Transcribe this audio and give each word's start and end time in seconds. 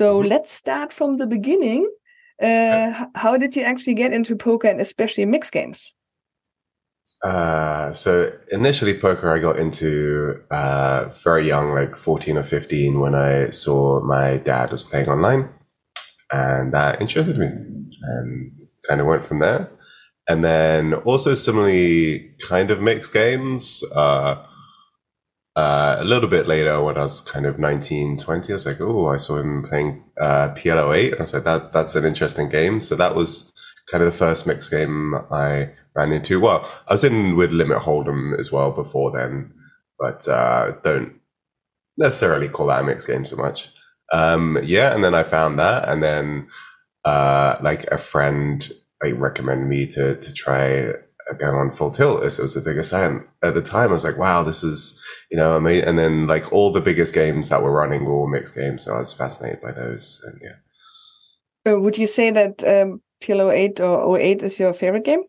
So 0.00 0.18
let's 0.18 0.50
start 0.50 0.92
from 0.92 1.16
the 1.16 1.26
beginning. 1.26 1.86
Uh, 2.42 3.06
how 3.14 3.36
did 3.36 3.54
you 3.54 3.62
actually 3.62 3.94
get 3.94 4.12
into 4.12 4.34
poker 4.34 4.66
and 4.66 4.80
especially 4.80 5.26
mixed 5.26 5.52
games? 5.52 5.94
Uh, 7.22 7.92
so 7.92 8.32
initially 8.50 8.94
poker 8.94 9.30
I 9.30 9.38
got 9.38 9.58
into 9.58 10.42
uh, 10.50 11.10
very 11.22 11.46
young, 11.46 11.74
like 11.74 11.96
14 11.96 12.38
or 12.38 12.42
15 12.42 12.98
when 12.98 13.14
I 13.14 13.50
saw 13.50 14.00
my 14.00 14.38
dad 14.38 14.72
was 14.72 14.82
playing 14.82 15.08
online 15.08 15.50
and 16.32 16.72
that 16.72 17.00
interested 17.00 17.36
me 17.38 17.46
and 17.46 18.60
kind 18.88 19.00
of 19.00 19.06
went 19.06 19.26
from 19.26 19.40
there. 19.40 19.70
And 20.30 20.44
then 20.44 20.94
also 20.94 21.34
similarly 21.34 22.30
kind 22.38 22.70
of 22.70 22.80
mixed 22.80 23.12
games, 23.12 23.82
uh, 23.96 24.46
uh, 25.56 25.96
a 25.98 26.04
little 26.04 26.28
bit 26.28 26.46
later 26.46 26.80
when 26.80 26.96
I 26.96 27.02
was 27.02 27.20
kind 27.20 27.46
of 27.46 27.58
19, 27.58 28.16
20, 28.18 28.52
I 28.52 28.54
was 28.54 28.64
like, 28.64 28.80
oh, 28.80 29.08
I 29.08 29.16
saw 29.16 29.38
him 29.38 29.64
playing 29.64 30.04
uh, 30.20 30.54
PLO8. 30.54 31.06
And 31.06 31.18
I 31.18 31.22
was 31.22 31.34
like, 31.34 31.42
that, 31.42 31.72
that's 31.72 31.96
an 31.96 32.04
interesting 32.04 32.48
game. 32.48 32.80
So 32.80 32.94
that 32.94 33.16
was 33.16 33.52
kind 33.90 34.04
of 34.04 34.12
the 34.12 34.18
first 34.18 34.46
mixed 34.46 34.70
game 34.70 35.16
I 35.32 35.70
ran 35.96 36.12
into. 36.12 36.38
Well, 36.38 36.70
I 36.86 36.94
was 36.94 37.02
in 37.02 37.36
with 37.36 37.50
Limit 37.50 37.78
Hold'em 37.78 38.38
as 38.38 38.52
well 38.52 38.70
before 38.70 39.10
then, 39.10 39.52
but 39.98 40.28
uh, 40.28 40.76
don't 40.84 41.12
necessarily 41.96 42.48
call 42.48 42.68
that 42.68 42.82
a 42.82 42.84
mixed 42.84 43.08
game 43.08 43.24
so 43.24 43.34
much. 43.34 43.70
Um, 44.12 44.60
yeah, 44.62 44.94
and 44.94 45.02
then 45.02 45.16
I 45.16 45.24
found 45.24 45.58
that, 45.58 45.88
and 45.88 46.00
then 46.00 46.46
uh, 47.04 47.56
like 47.60 47.82
a 47.86 47.98
friend 47.98 48.70
like 49.02 49.18
recommended 49.18 49.66
me 49.66 49.86
to 49.86 50.16
to 50.16 50.34
try 50.34 50.92
going 51.38 51.54
on 51.54 51.72
full 51.72 51.90
tilt. 51.90 52.24
As 52.24 52.38
it 52.38 52.42
was 52.42 52.54
the 52.54 52.60
biggest 52.60 52.92
and 52.92 53.24
at 53.42 53.54
the 53.54 53.62
time 53.62 53.90
i 53.90 53.92
was 53.92 54.04
like 54.04 54.18
wow 54.18 54.42
this 54.42 54.62
is 54.64 55.00
you 55.30 55.36
know 55.36 55.56
amazing 55.56 55.88
and 55.88 55.98
then 55.98 56.26
like 56.26 56.52
all 56.52 56.72
the 56.72 56.80
biggest 56.80 57.14
games 57.14 57.48
that 57.48 57.62
were 57.62 57.72
running 57.72 58.04
were 58.04 58.12
all 58.12 58.28
mixed 58.28 58.54
games 58.54 58.84
so 58.84 58.94
i 58.94 58.98
was 58.98 59.12
fascinated 59.12 59.60
by 59.60 59.72
those 59.72 60.20
and 60.24 60.40
yeah. 60.42 61.72
Uh, 61.72 61.78
would 61.78 61.98
you 61.98 62.06
say 62.06 62.30
that 62.30 62.64
um, 62.64 63.00
plo 63.22 63.52
8 63.52 63.80
or 63.80 64.18
O8 64.18 64.42
is 64.42 64.58
your 64.58 64.72
favorite 64.72 65.04
game? 65.04 65.24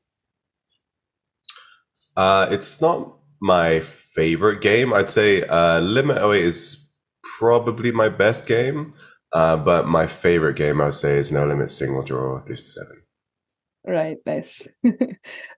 Uh, 2.15 2.47
it's 2.49 2.81
not 2.81 3.17
my 3.41 3.81
favorite 3.81 4.61
game. 4.61 4.93
I'd 4.93 5.11
say 5.11 5.43
uh, 5.43 5.79
limit 5.79 6.17
O8 6.17 6.41
is 6.41 6.91
probably 7.37 7.91
my 7.91 8.09
best 8.09 8.47
game 8.47 8.93
uh, 9.33 9.57
but 9.57 9.87
my 9.87 10.07
favorite 10.07 10.55
game 10.55 10.81
i 10.81 10.85
would 10.85 10.93
say 10.93 11.17
is 11.17 11.31
no 11.31 11.45
limit 11.45 11.69
single 11.69 12.03
draw 12.03 12.39
3 12.41 12.55
7 12.55 13.00
Right, 13.85 14.17
nice. 14.27 14.61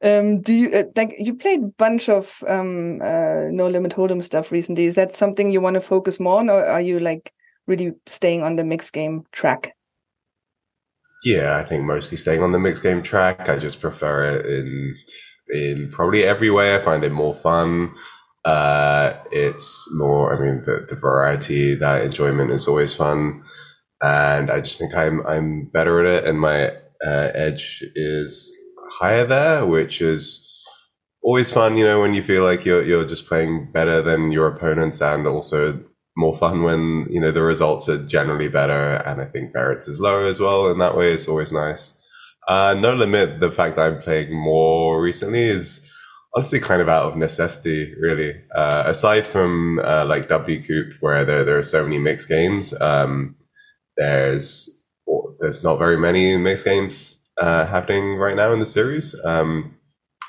um, 0.02 0.41
do 0.41 0.53
you 0.53 0.71
uh, 0.71 0.83
like 0.95 1.13
you 1.19 1.35
played 1.35 1.61
a 1.61 1.67
bunch 1.77 2.07
of 2.07 2.41
um, 2.47 3.02
uh, 3.02 3.49
no 3.52 3.67
limit 3.67 3.91
hold'em 3.93 4.23
stuff 4.23 4.52
recently? 4.52 4.85
Is 4.85 4.95
that 4.95 5.11
something 5.11 5.52
you 5.52 5.59
want 5.59 5.73
to 5.73 5.81
focus 5.81 6.21
more 6.21 6.39
on, 6.39 6.49
or 6.49 6.66
are 6.66 6.79
you 6.81 6.99
like 7.01 7.33
really 7.67 7.91
staying 8.05 8.41
on 8.41 8.55
the 8.55 8.63
mixed 8.63 8.94
game 8.94 9.25
track? 9.33 9.75
Yeah, 11.25 11.57
I 11.57 11.66
think 11.66 11.83
mostly 11.83 12.17
staying 12.17 12.41
on 12.41 12.53
the 12.53 12.59
mixed 12.59 12.83
game 12.83 13.03
track. 13.03 13.49
I 13.49 13.57
just 13.57 13.81
prefer 13.81 14.23
it 14.23 14.45
in 14.45 14.95
in 15.49 15.89
probably 15.91 16.23
every 16.23 16.49
way. 16.49 16.75
I 16.75 16.83
find 16.83 17.03
it 17.03 17.11
more 17.11 17.35
fun. 17.35 17.94
Uh, 18.45 19.13
it's 19.31 19.85
more. 19.95 20.33
I 20.33 20.39
mean, 20.39 20.63
the 20.66 20.85
the 20.89 20.95
variety, 20.95 21.75
that 21.75 22.05
enjoyment 22.05 22.51
is 22.51 22.69
always 22.69 22.94
fun, 22.94 23.44
and 24.01 24.49
I 24.49 24.61
just 24.61 24.79
think 24.79 24.95
I'm 24.95 25.25
I'm 25.27 25.66
better 25.66 25.99
at 26.05 26.23
it, 26.23 26.29
and 26.29 26.39
my 26.39 26.71
uh, 27.05 27.31
edge 27.33 27.83
is 27.95 28.51
higher 28.91 29.25
there, 29.25 29.65
which 29.65 30.01
is 30.01 30.39
always 31.23 31.51
fun. 31.51 31.77
You 31.77 31.85
know, 31.85 32.01
when 32.01 32.13
you 32.13 32.23
feel 32.23 32.43
like 32.43 32.65
you're 32.65 32.83
you're 32.83 33.05
just 33.05 33.27
playing 33.27 33.71
better 33.71 34.01
than 34.01 34.31
your 34.31 34.47
opponents, 34.47 35.01
and 35.01 35.27
also 35.27 35.83
more 36.15 36.37
fun 36.37 36.63
when 36.63 37.07
you 37.09 37.19
know 37.19 37.31
the 37.31 37.41
results 37.41 37.89
are 37.89 38.05
generally 38.05 38.50
better. 38.50 38.95
And 38.95 39.22
I 39.22 39.25
think 39.25 39.53
variance 39.53 39.88
is 39.88 40.00
lower 40.00 40.25
as 40.25 40.39
well. 40.39 40.69
In 40.69 40.79
that 40.79 40.97
way, 40.97 41.11
it's 41.11 41.28
always 41.28 41.51
nice. 41.51 41.95
Uh, 42.47 42.73
no 42.73 42.94
limit. 42.94 43.39
The 43.39 43.51
fact 43.51 43.78
that 43.78 43.83
I'm 43.83 44.01
playing 44.01 44.35
more 44.35 45.01
recently 45.01 45.44
is 45.44 45.89
honestly 46.35 46.59
kind 46.59 46.81
of 46.81 46.89
out 46.89 47.11
of 47.11 47.17
necessity, 47.17 47.94
really. 47.99 48.41
Uh, 48.55 48.83
aside 48.85 49.25
from 49.25 49.79
uh, 49.79 50.05
like 50.05 50.28
WCOOP, 50.29 50.94
where 50.99 51.25
there 51.25 51.44
there 51.44 51.57
are 51.57 51.63
so 51.63 51.83
many 51.83 51.97
mixed 51.97 52.29
games, 52.29 52.79
um, 52.81 53.35
there's 53.97 54.82
there's 55.43 55.63
not 55.63 55.77
very 55.77 55.97
many 55.97 56.37
mixed 56.37 56.63
games 56.63 57.21
uh, 57.39 57.65
happening 57.65 58.15
right 58.15 58.35
now 58.35 58.53
in 58.53 58.59
the 58.59 58.65
series. 58.65 59.13
Um, 59.25 59.75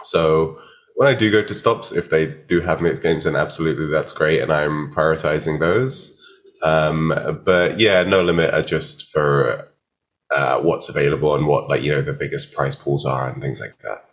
so 0.02 0.58
when 0.96 1.08
I 1.08 1.14
do 1.14 1.30
go 1.30 1.44
to 1.44 1.54
stops, 1.54 1.92
if 1.92 2.10
they 2.10 2.26
do 2.26 2.60
have 2.60 2.82
mixed 2.82 3.02
games, 3.02 3.24
then 3.24 3.36
absolutely 3.36 3.86
that's 3.86 4.12
great, 4.12 4.40
and 4.40 4.52
I'm 4.52 4.92
prioritizing 4.92 5.60
those. 5.60 6.20
Um, 6.64 7.42
but 7.44 7.78
yeah, 7.78 8.02
no 8.02 8.22
limit 8.24 8.52
are 8.52 8.62
just 8.62 9.10
for 9.12 9.68
uh, 10.32 10.60
what's 10.60 10.88
available 10.88 11.36
and 11.36 11.46
what 11.46 11.68
like 11.68 11.82
you 11.82 11.92
know 11.92 12.02
the 12.02 12.12
biggest 12.12 12.52
prize 12.52 12.74
pools 12.74 13.06
are 13.06 13.30
and 13.30 13.40
things 13.40 13.60
like 13.60 13.78
that. 13.82 14.04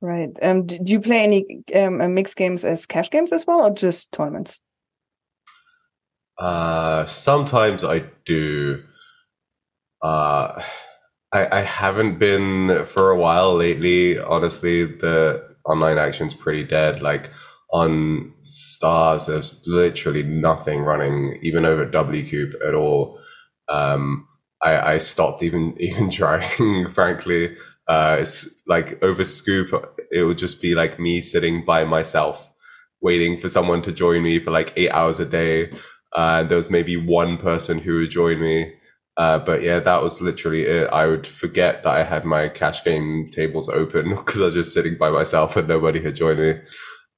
Right. 0.00 0.30
Um, 0.42 0.66
do 0.66 0.78
you 0.84 1.00
play 1.00 1.22
any 1.22 1.62
um, 1.74 2.14
mixed 2.14 2.36
games 2.36 2.64
as 2.64 2.84
cash 2.86 3.10
games 3.10 3.32
as 3.32 3.46
well, 3.46 3.62
or 3.62 3.70
just 3.70 4.10
tournaments? 4.10 4.58
Uh, 6.36 7.04
sometimes 7.06 7.84
I 7.84 8.04
do. 8.24 8.82
Uh, 10.02 10.62
I, 11.32 11.58
I 11.58 11.60
haven't 11.60 12.18
been 12.18 12.86
for 12.86 13.10
a 13.10 13.18
while 13.18 13.54
lately. 13.54 14.18
Honestly, 14.18 14.84
the 14.84 15.48
online 15.64 15.98
action's 15.98 16.34
pretty 16.34 16.64
dead. 16.64 17.02
Like 17.02 17.30
on 17.72 18.32
Stars, 18.42 19.26
there's 19.26 19.62
literally 19.66 20.22
nothing 20.22 20.80
running, 20.80 21.38
even 21.42 21.64
over 21.64 21.84
at 21.84 21.92
WCOOP 21.92 22.54
at 22.66 22.74
all. 22.74 23.20
Um, 23.68 24.26
I, 24.62 24.94
I 24.94 24.98
stopped 24.98 25.42
even 25.42 25.76
even 25.80 26.10
trying, 26.10 26.90
frankly. 26.92 27.56
Uh, 27.86 28.18
it's 28.20 28.62
like 28.66 29.02
over 29.02 29.24
Scoop, 29.24 30.00
it 30.12 30.22
would 30.24 30.38
just 30.38 30.62
be 30.62 30.74
like 30.74 30.98
me 31.00 31.20
sitting 31.20 31.64
by 31.64 31.84
myself, 31.84 32.48
waiting 33.00 33.40
for 33.40 33.48
someone 33.48 33.82
to 33.82 33.92
join 33.92 34.22
me 34.22 34.38
for 34.42 34.50
like 34.52 34.72
eight 34.76 34.90
hours 34.90 35.18
a 35.20 35.26
day. 35.26 35.72
Uh, 36.14 36.42
there 36.44 36.56
was 36.56 36.70
maybe 36.70 36.96
one 36.96 37.36
person 37.38 37.78
who 37.78 37.96
would 37.96 38.10
join 38.10 38.40
me 38.40 38.72
uh, 39.20 39.38
but 39.38 39.60
yeah, 39.60 39.78
that 39.80 40.02
was 40.02 40.22
literally 40.22 40.62
it. 40.62 40.88
I 40.90 41.06
would 41.06 41.26
forget 41.26 41.82
that 41.82 41.92
I 41.92 42.04
had 42.04 42.24
my 42.24 42.48
cash 42.48 42.82
game 42.82 43.28
tables 43.30 43.68
open 43.68 44.08
because 44.16 44.40
I 44.40 44.46
was 44.46 44.54
just 44.54 44.72
sitting 44.72 44.96
by 44.96 45.10
myself 45.10 45.56
and 45.56 45.68
nobody 45.68 46.00
had 46.00 46.16
joined 46.16 46.40
me. 46.40 46.54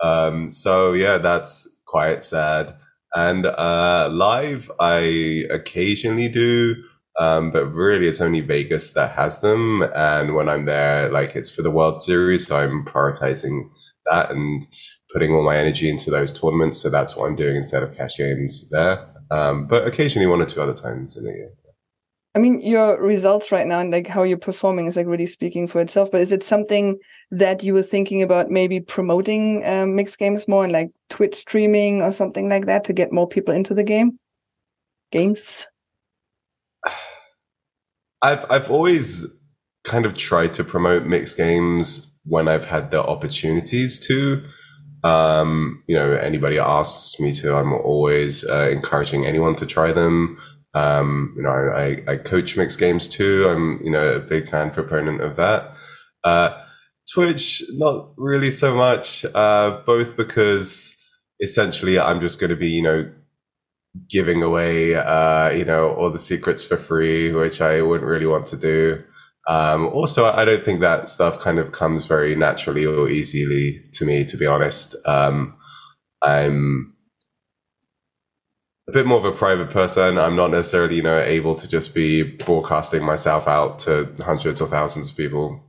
Um, 0.03 0.51
so 0.51 0.95
yeah, 0.95 1.19
that's 1.19 1.81
quite 1.87 2.25
sad. 2.25 2.75
And 3.15 3.47
uh, 3.47 4.09
live, 4.11 4.69
I 4.81 5.45
occasionally 5.53 6.27
do, 6.27 6.75
um, 7.21 7.53
but 7.53 7.67
really 7.67 8.09
it's 8.09 8.21
only 8.21 8.41
Vegas 8.41 8.95
that 8.95 9.15
has 9.15 9.41
them. 9.41 9.83
And 9.95 10.35
when 10.35 10.49
I'm 10.49 10.65
there, 10.65 11.09
like 11.09 11.37
it's 11.37 11.55
for 11.55 11.63
the 11.63 11.71
World 11.71 12.03
Series, 12.03 12.49
so 12.49 12.57
I'm 12.57 12.85
prioritizing 12.85 13.71
that 14.07 14.33
and 14.33 14.67
putting 15.13 15.33
all 15.33 15.45
my 15.45 15.57
energy 15.57 15.89
into 15.89 16.11
those 16.11 16.37
tournaments. 16.37 16.81
So 16.81 16.91
that's 16.91 17.15
what 17.15 17.27
I'm 17.27 17.37
doing 17.37 17.55
instead 17.55 17.85
of 17.85 17.97
cash 17.97 18.17
games 18.17 18.71
there. 18.71 19.09
Um, 19.31 19.69
but 19.69 19.87
occasionally 19.87 20.27
one 20.27 20.43
or 20.43 20.47
two 20.47 20.61
other 20.61 20.75
times 20.75 21.17
in 21.17 21.23
the 21.23 21.31
year. 21.31 21.53
I 22.35 22.39
mean, 22.39 22.61
your 22.61 23.01
results 23.01 23.53
right 23.53 23.67
now 23.67 23.81
and 23.81 23.91
like 23.91 24.07
how 24.07 24.23
you're 24.23 24.39
performing 24.39 24.87
is 24.87 24.97
like 24.97 25.07
really 25.07 25.27
speaking 25.27 25.69
for 25.69 25.81
itself. 25.83 26.11
But 26.11 26.23
is 26.23 26.33
it 26.33 26.43
something 26.43 26.99
that 27.31 27.63
you 27.63 27.75
were 27.75 27.83
thinking 27.83 28.23
about 28.23 28.51
maybe 28.51 28.81
promoting 28.81 29.63
um, 29.67 29.95
mixed 29.95 30.19
games 30.19 30.49
more 30.49 30.65
and 30.65 30.73
like 30.73 30.91
Twitch 31.11 31.35
streaming 31.35 32.01
or 32.01 32.11
something 32.11 32.49
like 32.49 32.67
that 32.67 32.85
to 32.85 32.95
get 32.95 33.13
more 33.13 33.29
people 33.29 33.55
into 33.55 33.75
the 33.75 33.85
game? 33.85 34.19
Games. 35.11 35.67
I've 38.23 38.47
I've 38.51 38.71
always 38.71 39.27
kind 39.85 40.07
of 40.07 40.15
tried 40.15 40.55
to 40.55 40.65
promote 40.65 41.05
mixed 41.05 41.37
games 41.37 42.17
when 42.25 42.49
I've 42.49 42.65
had 42.65 42.91
the 42.91 43.03
opportunities 43.03 44.01
to. 44.07 44.43
Um, 45.05 45.83
you 45.89 45.97
know, 45.97 46.13
anybody 46.13 46.59
asks 46.59 47.19
me 47.19 47.35
to, 47.35 47.57
I'm 47.57 47.73
always 47.73 48.49
uh, 48.49 48.69
encouraging 48.71 49.27
anyone 49.27 49.57
to 49.57 49.67
try 49.67 49.93
them. 49.93 50.39
Um, 50.75 51.35
you 51.37 51.43
know, 51.43 51.51
I, 51.51 52.03
I 52.07 52.17
coach 52.17 52.57
mixed 52.57 52.79
games 52.79 53.09
too. 53.09 53.47
I'm, 53.49 53.81
you 53.83 53.91
know, 53.91 54.15
a 54.15 54.21
big 54.21 54.51
fan 54.51 54.71
proponent 54.71 55.21
of 55.21 55.37
that. 55.37 55.75
Uh, 56.25 56.59
Twitch, 57.13 57.63
not 57.73 58.13
really 58.17 58.51
so 58.51 58.75
much, 58.75 59.25
uh, 59.35 59.81
both 59.85 60.17
because 60.17 60.97
essentially 61.41 61.99
I'm 61.99 62.21
just 62.21 62.41
going 62.41 62.51
to 62.51 62.57
be, 62.57 62.71
you 62.71 62.83
know, 62.83 63.11
giving 64.09 64.43
away, 64.43 64.95
uh, 64.95 65.51
you 65.51 65.65
know, 65.65 65.91
all 65.95 66.11
the 66.11 66.19
secrets 66.19 66.65
for 66.65 66.77
free, 66.77 67.33
which 67.33 67.61
I 67.61 67.83
wouldn't 67.83 68.09
really 68.09 68.27
want 68.27 68.47
to 68.49 68.57
do. 68.57 69.03
Um, 69.49 69.89
also, 69.89 70.27
I 70.27 70.45
don't 70.45 70.65
think 70.65 70.81
that 70.81 71.09
stuff 71.09 71.41
kind 71.41 71.59
of 71.59 71.73
comes 71.73 72.07
very 72.07 72.35
naturally 72.37 72.87
or 72.87 73.09
easily 73.09 73.83
to 73.95 74.07
me, 74.07 74.25
to 74.27 74.37
be 74.37 74.47
honest. 74.47 74.95
Um, 75.05 75.57
I'm 76.23 76.95
a 78.89 78.93
bit 78.93 79.07
more 79.07 79.19
of 79.19 79.25
a 79.25 79.33
private 79.37 79.71
person. 79.71 80.19
I'm 80.19 80.37
not 80.37 80.51
necessarily, 80.51 80.97
you 80.97 81.03
know, 81.03 81.21
able 81.21 81.55
to 81.57 81.69
just 81.69 81.95
be 81.95 82.23
broadcasting 82.23 83.05
myself 83.05 83.47
out 83.47 83.79
to 83.81 84.13
hundreds 84.21 84.61
or 84.61 84.67
thousands 84.69 85.11
of 85.11 85.17
people. 85.17 85.61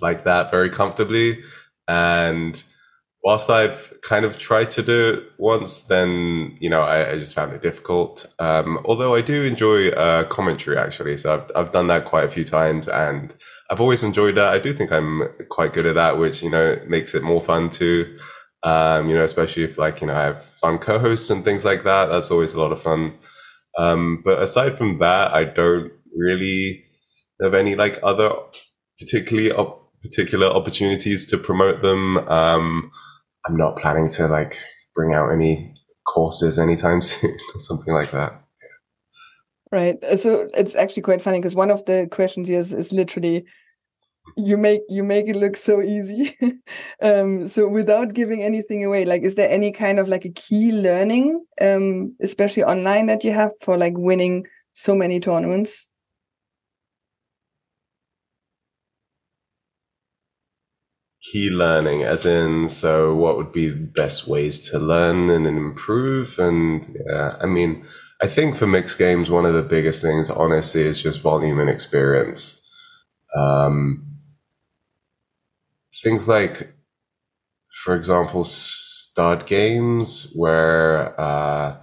like 0.00 0.24
that 0.24 0.50
very 0.50 0.70
comfortably. 0.70 1.42
And 1.88 2.62
whilst 3.22 3.50
I've 3.50 3.94
kind 4.02 4.24
of 4.24 4.38
tried 4.38 4.70
to 4.72 4.82
do 4.82 5.14
it 5.14 5.24
once, 5.38 5.84
then 5.84 6.56
you 6.60 6.70
know 6.70 6.82
I, 6.82 7.12
I 7.12 7.18
just 7.18 7.34
found 7.34 7.52
it 7.52 7.62
difficult. 7.62 8.26
Um, 8.38 8.80
although 8.84 9.14
I 9.14 9.22
do 9.22 9.44
enjoy 9.44 9.90
uh, 9.90 10.24
commentary 10.24 10.78
actually, 10.78 11.18
so 11.18 11.34
I've 11.34 11.50
I've 11.66 11.72
done 11.72 11.88
that 11.88 12.04
quite 12.06 12.24
a 12.24 12.30
few 12.30 12.44
times, 12.44 12.88
and 12.88 13.34
I've 13.70 13.80
always 13.80 14.04
enjoyed 14.04 14.36
that. 14.36 14.48
I 14.48 14.58
do 14.58 14.74
think 14.74 14.92
I'm 14.92 15.22
quite 15.50 15.72
good 15.72 15.86
at 15.86 15.94
that, 15.94 16.18
which 16.18 16.42
you 16.42 16.50
know 16.50 16.76
makes 16.88 17.14
it 17.14 17.22
more 17.22 17.42
fun 17.42 17.70
too. 17.70 18.18
Um, 18.64 19.10
you 19.10 19.14
know, 19.14 19.24
especially 19.24 19.64
if 19.64 19.76
like 19.76 20.00
you 20.00 20.06
know 20.06 20.16
I 20.16 20.24
have 20.24 20.44
fun 20.60 20.78
co-hosts 20.78 21.30
and 21.30 21.44
things 21.44 21.64
like 21.64 21.84
that. 21.84 22.06
That's 22.06 22.30
always 22.30 22.54
a 22.54 22.60
lot 22.60 22.72
of 22.72 22.82
fun. 22.82 23.14
Um, 23.78 24.22
but 24.24 24.42
aside 24.42 24.78
from 24.78 24.98
that, 25.00 25.32
I 25.32 25.44
don't 25.44 25.92
really 26.16 26.84
have 27.42 27.54
any 27.54 27.74
like 27.74 27.98
other 28.02 28.30
particularly 28.98 29.52
op- 29.52 29.92
particular 30.02 30.46
opportunities 30.46 31.26
to 31.26 31.38
promote 31.38 31.82
them. 31.82 32.18
Um, 32.28 32.90
I'm 33.46 33.56
not 33.56 33.76
planning 33.76 34.08
to 34.10 34.28
like 34.28 34.58
bring 34.94 35.12
out 35.12 35.30
any 35.30 35.74
courses 36.06 36.58
anytime 36.58 37.02
soon 37.02 37.36
or 37.54 37.58
something 37.58 37.92
like 37.92 38.12
that. 38.12 38.40
Right. 39.72 39.98
So 40.18 40.48
it's 40.54 40.76
actually 40.76 41.02
quite 41.02 41.20
funny 41.20 41.40
because 41.40 41.56
one 41.56 41.70
of 41.70 41.84
the 41.84 42.06
questions 42.10 42.46
here 42.46 42.60
is, 42.60 42.72
is 42.72 42.92
literally 42.92 43.44
you 44.36 44.56
make 44.56 44.82
you 44.88 45.04
make 45.04 45.28
it 45.28 45.36
look 45.36 45.56
so 45.56 45.80
easy. 45.82 46.36
um, 47.02 47.48
so 47.48 47.68
without 47.68 48.14
giving 48.14 48.42
anything 48.42 48.84
away, 48.84 49.04
like 49.04 49.22
is 49.22 49.34
there 49.34 49.50
any 49.50 49.72
kind 49.72 49.98
of 49.98 50.08
like 50.08 50.24
a 50.24 50.32
key 50.32 50.72
learning, 50.72 51.44
um, 51.60 52.14
especially 52.20 52.64
online 52.64 53.06
that 53.06 53.24
you 53.24 53.32
have 53.32 53.52
for 53.60 53.76
like 53.76 53.94
winning 53.96 54.46
so 54.72 54.94
many 54.94 55.20
tournaments? 55.20 55.88
key 61.32 61.48
learning 61.48 62.02
as 62.02 62.26
in 62.26 62.68
so 62.68 63.14
what 63.14 63.36
would 63.36 63.50
be 63.50 63.70
the 63.70 63.76
best 63.76 64.28
ways 64.28 64.60
to 64.60 64.78
learn 64.78 65.30
and 65.30 65.46
improve 65.46 66.38
and 66.38 66.94
yeah 67.06 67.34
i 67.40 67.46
mean 67.46 67.82
i 68.20 68.28
think 68.28 68.54
for 68.54 68.66
mixed 68.66 68.98
games 68.98 69.30
one 69.30 69.46
of 69.46 69.54
the 69.54 69.62
biggest 69.62 70.02
things 70.02 70.28
honestly 70.28 70.82
is 70.82 71.02
just 71.02 71.22
volume 71.22 71.58
and 71.58 71.70
experience 71.70 72.60
um, 73.34 74.13
things 76.04 76.28
like 76.28 76.74
for 77.84 77.96
example 77.96 78.44
stud 78.44 79.46
games 79.46 80.32
where 80.36 81.20
uh, 81.20 81.76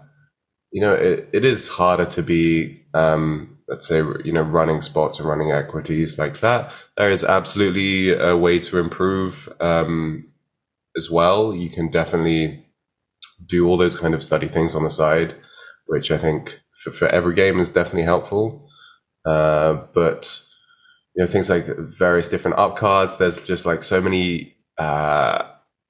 you 0.72 0.82
know 0.82 0.94
it, 0.94 1.30
it 1.34 1.46
is 1.46 1.68
harder 1.68 2.06
to 2.06 2.24
be 2.24 2.84
um, 2.94 3.58
let's 3.68 3.88
say 3.88 3.98
you 4.24 4.32
know 4.34 4.44
running 4.44 4.82
spots 4.82 5.20
and 5.20 5.28
running 5.28 5.52
equities 5.52 6.20
like 6.20 6.40
that. 6.42 6.72
There 6.98 7.12
is 7.12 7.24
absolutely 7.24 8.14
a 8.14 8.38
way 8.38 8.60
to 8.60 8.78
improve 8.80 9.50
um, 9.60 10.30
as 10.98 11.10
well. 11.12 11.54
You 11.56 11.70
can 11.70 11.92
definitely 11.92 12.66
do 13.46 13.68
all 13.68 13.78
those 13.78 14.00
kind 14.00 14.14
of 14.14 14.24
study 14.24 14.48
things 14.48 14.76
on 14.76 14.84
the 14.84 14.92
side 14.92 15.36
which 15.88 16.12
i 16.12 16.18
think 16.18 16.62
for, 16.82 16.92
for 16.92 17.08
every 17.10 17.36
game 17.36 17.60
is 17.60 17.72
definitely 17.72 18.04
helpful. 18.04 18.68
Uh, 19.26 19.86
but 19.94 20.44
you 21.16 21.24
know 21.24 21.28
things 21.28 21.50
like 21.50 21.66
various 21.78 22.30
different 22.30 22.58
up 22.58 22.78
cards 22.78 23.18
there's 23.18 23.46
just 23.46 23.66
like 23.66 23.84
so 23.84 24.02
many 24.02 24.56
uh, 24.78 25.44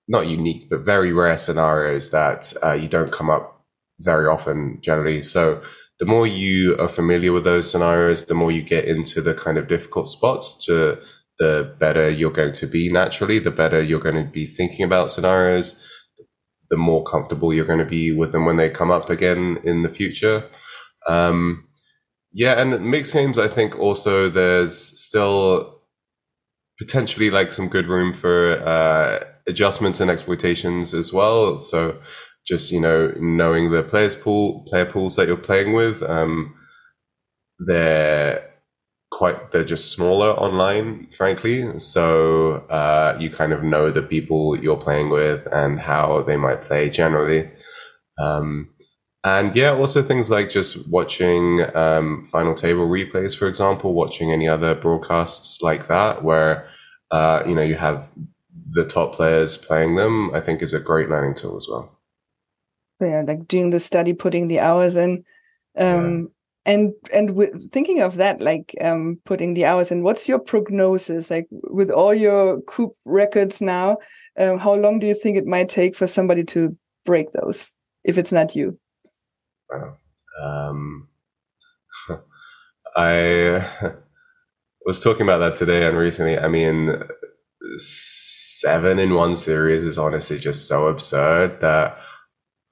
not 0.08 0.28
unique 0.28 0.70
but 0.70 0.82
very 0.82 1.12
rare 1.14 1.38
scenarios 1.38 2.12
that 2.12 2.54
uh, 2.64 2.74
you 2.74 2.88
don't 2.88 3.12
come 3.12 3.30
up 3.30 3.64
very 4.00 4.28
often 4.28 4.80
generally 4.82 5.22
so 5.22 5.62
the 6.02 6.08
more 6.08 6.26
you 6.26 6.76
are 6.80 6.90
familiar 6.90 7.32
with 7.32 7.44
those 7.44 7.70
scenarios, 7.70 8.26
the 8.26 8.34
more 8.34 8.52
you 8.52 8.64
get 8.64 8.86
into 8.86 9.22
the 9.22 9.36
kind 9.36 9.60
of 9.60 9.68
difficult 9.68 10.08
spots, 10.08 10.66
to 10.66 10.98
the 11.38 11.76
better 11.80 12.10
you're 12.10 12.32
going 12.32 12.56
to 12.56 12.66
be 12.66 12.92
naturally, 12.92 13.38
the 13.38 13.52
better 13.52 13.80
you're 13.80 14.00
going 14.00 14.16
to 14.16 14.32
be 14.32 14.48
thinking 14.48 14.84
about 14.84 15.12
scenarios, 15.12 15.80
the 16.72 16.76
more 16.76 17.04
comfortable 17.04 17.54
you're 17.54 17.68
going 17.68 17.78
to 17.78 17.86
be 17.86 18.12
with 18.12 18.32
them 18.32 18.46
when 18.46 18.58
they 18.58 18.68
come 18.68 18.90
up 18.90 19.12
again 19.12 19.60
in 19.64 19.84
the 19.84 19.90
future. 19.90 20.44
Um, 21.08 21.68
yeah, 22.34 22.62
and 22.62 22.90
mixed 22.90 23.14
games, 23.14 23.38
I 23.38 23.48
think 23.48 23.78
also 23.78 24.30
there's 24.30 24.78
still 24.78 25.82
potentially 26.78 27.30
like 27.30 27.52
some 27.52 27.68
good 27.68 27.88
room 27.88 28.14
for 28.14 28.60
uh, 28.68 29.24
adjustments 29.48 30.00
and 30.00 30.10
exploitations 30.10 30.94
as 30.94 31.14
well. 31.14 31.60
So 31.60 32.00
just 32.46 32.72
you 32.72 32.80
know 32.80 33.14
knowing 33.20 33.72
the 33.72 33.84
players 33.84 34.16
pool 34.16 34.66
player 34.68 34.86
pools 34.86 35.16
that 35.16 35.28
you're 35.28 35.38
playing 35.38 35.74
with 35.74 36.02
um, 36.04 36.54
they're 37.60 38.50
quite 39.12 39.52
they're 39.52 39.64
just 39.64 39.92
smaller 39.92 40.32
online 40.32 41.08
frankly 41.16 41.80
so 41.80 42.54
uh, 42.70 43.16
you 43.20 43.30
kind 43.30 43.54
of 43.54 43.64
know 43.64 43.92
the 43.92 44.02
people 44.02 44.58
you're 44.58 44.78
playing 44.78 45.10
with 45.10 45.46
and 45.52 45.80
how 45.80 46.22
they 46.24 46.38
might 46.38 46.62
play 46.62 46.90
generally 46.90 47.50
um, 48.20 48.70
and 49.24 49.56
yeah 49.56 49.72
also 49.72 50.02
things 50.02 50.30
like 50.30 50.50
just 50.50 50.88
watching 50.90 51.62
um, 51.76 52.26
final 52.26 52.56
table 52.56 52.88
replays 52.88 53.38
for 53.38 53.48
example 53.48 53.94
watching 53.94 54.32
any 54.32 54.48
other 54.48 54.74
broadcasts 54.74 55.62
like 55.62 55.88
that 55.88 56.24
where 56.24 56.68
uh, 57.12 57.44
you 57.46 57.54
know 57.54 57.62
you 57.62 57.76
have 57.76 58.08
the 58.72 58.86
top 58.86 59.14
players 59.14 59.58
playing 59.58 59.96
them 59.96 60.34
i 60.34 60.40
think 60.40 60.62
is 60.62 60.74
a 60.74 60.80
great 60.80 61.10
learning 61.10 61.36
tool 61.36 61.58
as 61.58 61.68
well. 61.70 61.98
Yeah 63.00 63.24
like 63.26 63.48
doing 63.48 63.72
the 63.72 63.80
study 63.80 64.14
putting 64.14 64.48
the 64.48 64.60
hours 64.60 64.96
in. 64.96 65.24
Um 65.78 66.20
yeah. 66.66 66.74
and 66.74 66.94
and 67.14 67.32
with 67.32 67.72
thinking 67.72 68.02
of 68.02 68.16
that 68.16 68.40
like 68.40 68.76
um 68.82 69.20
putting 69.26 69.54
the 69.56 69.66
hours 69.66 69.92
in 69.92 70.04
what's 70.04 70.30
your 70.30 70.40
prognosis? 70.40 71.30
Like 71.30 71.48
with 71.52 71.90
all 71.90 72.14
your 72.14 72.62
COOP 72.62 72.96
records 73.06 73.60
now 73.62 73.98
um, 74.40 74.58
how 74.60 74.74
long 74.76 75.00
do 75.00 75.08
you 75.08 75.16
think 75.16 75.38
it 75.38 75.46
might 75.46 75.70
take 75.70 75.96
for 75.96 76.08
somebody 76.08 76.44
to 76.46 76.78
break 77.06 77.32
those 77.32 77.76
if 78.04 78.18
it's 78.18 78.32
not 78.32 78.56
you 78.56 78.78
um 80.42 81.08
i 82.96 83.66
was 84.86 85.00
talking 85.00 85.24
about 85.24 85.40
that 85.40 85.56
today 85.56 85.86
and 85.86 85.98
recently 85.98 86.38
i 86.38 86.48
mean 86.48 87.04
seven 87.78 89.00
in 89.00 89.14
one 89.14 89.36
series 89.36 89.84
is 89.84 89.98
honestly 89.98 90.38
just 90.38 90.68
so 90.68 90.88
absurd 90.88 91.62
that 91.62 91.98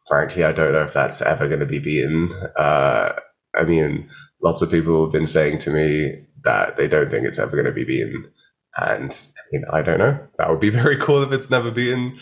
frankly, 0.10 0.44
I 0.44 0.52
don't 0.52 0.74
know 0.74 0.84
if 0.84 0.94
that's 0.94 1.22
ever 1.22 1.48
going 1.48 1.62
to 1.62 1.66
be 1.66 1.80
beaten. 1.80 2.34
Uh, 2.58 3.14
I 3.56 3.64
mean, 3.64 4.10
lots 4.42 4.62
of 4.62 4.72
people 4.72 5.04
have 5.04 5.14
been 5.14 5.28
saying 5.28 5.60
to 5.60 5.70
me 5.70 6.26
that 6.44 6.76
they 6.76 6.88
don't 6.88 7.10
think 7.12 7.26
it's 7.26 7.40
ever 7.40 7.52
going 7.52 7.66
to 7.66 7.72
be 7.72 7.86
beaten. 7.86 8.30
And 8.78 9.12
I 9.12 9.42
mean, 9.52 9.66
I 9.72 9.82
don't 9.84 10.00
know. 10.00 10.20
That 10.38 10.50
would 10.50 10.60
be 10.60 10.70
very 10.82 10.98
cool 10.98 11.24
if 11.24 11.32
it's 11.32 11.50
never 11.50 11.72
beaten. 11.72 12.18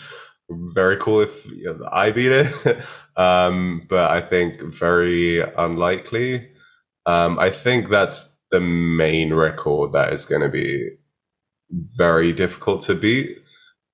Very 0.50 0.96
cool 0.96 1.20
if 1.20 1.46
I 1.92 2.10
beat 2.10 2.32
it. 2.32 2.82
um, 3.16 3.86
but 3.88 4.10
I 4.10 4.20
think 4.22 4.62
very 4.62 5.42
unlikely. 5.42 6.48
Um, 7.06 7.38
I 7.38 7.50
think 7.50 7.88
that's 7.88 8.38
the 8.50 8.60
main 8.60 9.34
record 9.34 9.92
that 9.92 10.12
is 10.12 10.24
going 10.24 10.42
to 10.42 10.48
be 10.48 10.90
very 11.70 12.32
difficult 12.32 12.82
to 12.82 12.94
beat. 12.94 13.38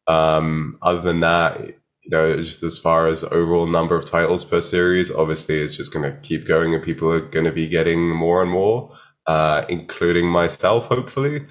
Um, 0.06 0.78
other 0.82 1.00
than 1.00 1.20
that, 1.20 1.60
you 1.60 2.10
know, 2.10 2.36
just 2.40 2.62
as 2.62 2.78
far 2.78 3.08
as 3.08 3.24
overall 3.24 3.66
number 3.66 3.96
of 3.98 4.08
titles 4.08 4.44
per 4.44 4.60
series, 4.60 5.10
obviously 5.10 5.58
it's 5.60 5.76
just 5.76 5.92
going 5.92 6.04
to 6.04 6.20
keep 6.20 6.46
going 6.46 6.74
and 6.74 6.84
people 6.84 7.10
are 7.10 7.20
going 7.20 7.46
to 7.46 7.52
be 7.52 7.66
getting 7.66 8.10
more 8.10 8.42
and 8.42 8.50
more, 8.50 8.96
uh, 9.26 9.64
including 9.68 10.26
myself, 10.26 10.86
hopefully. 10.86 11.46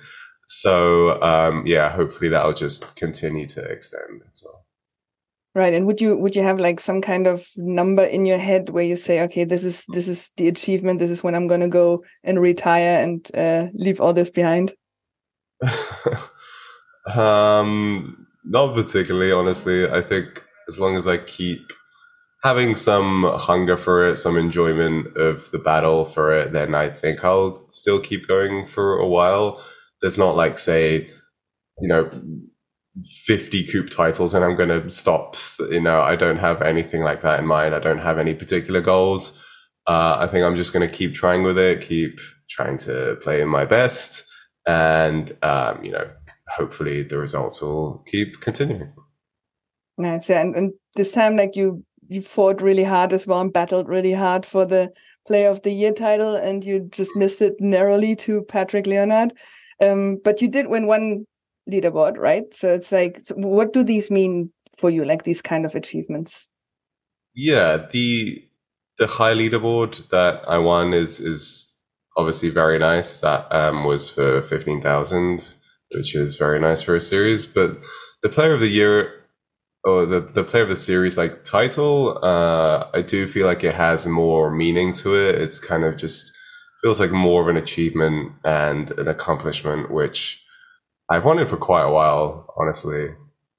So, 0.47 1.21
um, 1.21 1.65
yeah, 1.65 1.89
hopefully 1.89 2.29
that'll 2.29 2.53
just 2.53 2.95
continue 2.95 3.47
to 3.47 3.63
extend 3.63 4.21
as 4.29 4.43
well. 4.45 4.62
Right. 5.55 5.73
And 5.73 5.85
would 5.85 6.01
you, 6.01 6.17
would 6.17 6.35
you 6.35 6.41
have 6.41 6.59
like 6.59 6.79
some 6.79 6.99
kind 6.99 7.27
of 7.27 7.47
number 7.55 8.03
in 8.03 8.25
your 8.25 8.39
head 8.39 8.71
where 8.71 8.83
you 8.83 8.95
say, 8.95 9.21
okay, 9.21 9.43
this 9.43 9.63
is, 9.63 9.85
this 9.89 10.07
is 10.07 10.31
the 10.35 10.47
achievement. 10.47 10.99
This 10.99 11.11
is 11.11 11.23
when 11.23 11.35
I'm 11.35 11.47
going 11.47 11.61
to 11.61 11.67
go 11.67 12.03
and 12.23 12.41
retire 12.41 13.03
and, 13.03 13.29
uh, 13.35 13.67
leave 13.75 14.01
all 14.01 14.13
this 14.13 14.31
behind? 14.31 14.73
um, 17.15 18.25
not 18.43 18.73
particularly, 18.73 19.31
honestly. 19.31 19.87
I 19.87 20.01
think 20.01 20.43
as 20.67 20.79
long 20.79 20.95
as 20.95 21.05
I 21.05 21.17
keep 21.17 21.71
having 22.43 22.75
some 22.75 23.23
hunger 23.37 23.77
for 23.77 24.05
it, 24.05 24.17
some 24.17 24.37
enjoyment 24.37 25.15
of 25.17 25.49
the 25.51 25.59
battle 25.59 26.05
for 26.05 26.37
it, 26.37 26.51
then 26.51 26.75
I 26.75 26.89
think 26.89 27.23
I'll 27.23 27.55
still 27.69 27.99
keep 27.99 28.27
going 28.27 28.67
for 28.67 28.97
a 28.97 29.07
while. 29.07 29.63
There's 30.01 30.17
not 30.17 30.35
like, 30.35 30.57
say, 30.57 31.09
you 31.79 31.87
know, 31.87 32.09
50 33.01 33.65
COOP 33.65 33.89
titles 33.89 34.33
and 34.33 34.45
I'm 34.45 34.55
going 34.55 34.69
to 34.69 34.89
stop. 34.91 35.35
You 35.71 35.81
know, 35.81 36.01
I 36.01 36.15
don't 36.15 36.37
have 36.37 36.61
anything 36.61 37.01
like 37.01 37.21
that 37.21 37.39
in 37.39 37.47
mind. 37.47 37.73
I 37.73 37.79
don't 37.79 37.99
have 37.99 38.19
any 38.19 38.33
particular 38.33 38.81
goals. 38.81 39.39
Uh, 39.87 40.17
I 40.19 40.27
think 40.27 40.43
I'm 40.43 40.55
just 40.55 40.73
going 40.73 40.87
to 40.87 40.93
keep 40.93 41.13
trying 41.13 41.43
with 41.43 41.57
it, 41.57 41.81
keep 41.81 42.19
trying 42.49 42.77
to 42.79 43.17
play 43.21 43.41
in 43.41 43.47
my 43.47 43.65
best. 43.65 44.25
And, 44.67 45.35
um, 45.41 45.83
you 45.83 45.91
know, 45.91 46.09
hopefully 46.49 47.03
the 47.03 47.17
results 47.17 47.61
will 47.61 48.03
keep 48.07 48.39
continuing. 48.39 48.93
Nice. 49.97 50.29
Yeah. 50.29 50.41
And, 50.41 50.55
and 50.55 50.73
this 50.95 51.11
time, 51.11 51.35
like 51.35 51.55
you, 51.55 51.83
you 52.07 52.21
fought 52.21 52.61
really 52.61 52.83
hard 52.83 53.11
as 53.11 53.25
well 53.25 53.41
and 53.41 53.51
battled 53.51 53.89
really 53.89 54.13
hard 54.13 54.45
for 54.45 54.65
the 54.65 54.91
player 55.27 55.49
of 55.49 55.63
the 55.63 55.71
year 55.71 55.93
title 55.93 56.35
and 56.35 56.63
you 56.63 56.87
just 56.91 57.15
missed 57.15 57.41
it 57.41 57.53
narrowly 57.59 58.15
to 58.17 58.43
Patrick 58.43 58.85
Leonard. 58.87 59.33
Um, 59.81 60.19
but 60.23 60.41
you 60.41 60.47
did 60.47 60.67
win 60.67 60.85
one 60.85 61.25
leaderboard, 61.69 62.17
right? 62.17 62.53
So 62.53 62.73
it's 62.73 62.91
like, 62.91 63.19
so 63.19 63.35
what 63.35 63.73
do 63.73 63.83
these 63.83 64.11
mean 64.11 64.51
for 64.77 64.89
you? 64.89 65.05
Like 65.05 65.23
these 65.23 65.41
kind 65.41 65.65
of 65.65 65.75
achievements? 65.75 66.49
Yeah, 67.35 67.87
the 67.91 68.47
the 68.99 69.07
high 69.07 69.33
leaderboard 69.33 70.09
that 70.09 70.43
I 70.47 70.57
won 70.59 70.93
is 70.93 71.19
is 71.19 71.73
obviously 72.15 72.49
very 72.49 72.77
nice. 72.77 73.21
That 73.21 73.47
um, 73.51 73.85
was 73.85 74.09
for 74.09 74.43
fifteen 74.43 74.81
thousand, 74.81 75.53
which 75.95 76.15
is 76.15 76.37
very 76.37 76.59
nice 76.59 76.81
for 76.81 76.95
a 76.95 77.01
series. 77.01 77.47
But 77.47 77.77
the 78.21 78.29
player 78.29 78.53
of 78.53 78.59
the 78.59 78.67
year 78.67 79.23
or 79.83 80.05
the, 80.05 80.21
the 80.21 80.43
player 80.43 80.63
of 80.63 80.69
the 80.69 80.75
series 80.75 81.17
like 81.17 81.43
title, 81.43 82.23
uh, 82.23 82.87
I 82.93 83.01
do 83.01 83.27
feel 83.27 83.45
like 83.47 83.63
it 83.63 83.75
has 83.75 84.05
more 84.05 84.49
meaning 84.49 84.93
to 84.93 85.15
it. 85.15 85.35
It's 85.41 85.59
kind 85.59 85.83
of 85.83 85.97
just 85.97 86.37
feels 86.81 86.99
like 86.99 87.11
more 87.11 87.41
of 87.41 87.47
an 87.47 87.57
achievement 87.57 88.33
and 88.43 88.91
an 88.91 89.07
accomplishment, 89.07 89.91
which 89.91 90.45
I've 91.09 91.25
wanted 91.25 91.49
for 91.49 91.57
quite 91.57 91.83
a 91.83 91.91
while, 91.91 92.53
honestly. 92.57 93.09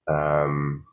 Um, 0.09 0.85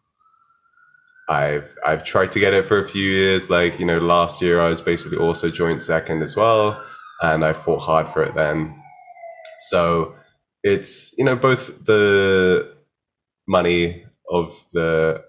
I've 1.30 1.70
I've 1.86 2.04
tried 2.04 2.32
to 2.34 2.40
get 2.40 2.54
it 2.54 2.68
for 2.68 2.84
a 2.84 2.88
few 2.88 3.10
years. 3.10 3.50
Like 3.50 3.80
you 3.80 3.86
know, 3.86 4.00
last 4.00 4.42
year 4.42 4.60
I 4.60 4.70
was 4.70 4.82
basically 4.82 5.18
also 5.18 5.50
joint 5.50 5.84
second 5.84 6.22
as 6.24 6.36
well, 6.36 6.84
and 7.22 7.46
I 7.46 7.54
fought 7.54 7.80
hard 7.80 8.12
for 8.14 8.24
it 8.24 8.36
then. 8.36 8.76
So 9.70 10.16
it's 10.64 11.18
you 11.18 11.24
know 11.24 11.36
both 11.36 11.86
the 11.86 12.74
money 13.48 14.06
of 14.30 14.66
the 14.74 15.24